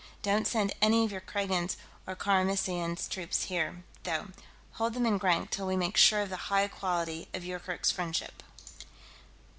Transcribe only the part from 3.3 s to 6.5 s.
here, though; hold them in Grank till we make sure of